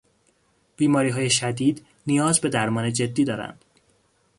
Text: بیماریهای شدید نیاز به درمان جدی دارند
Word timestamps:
بیماریهای 0.77 1.29
شدید 1.29 1.85
نیاز 2.07 2.39
به 2.41 2.49
درمان 2.49 2.93
جدی 2.93 3.25
دارند 3.25 3.65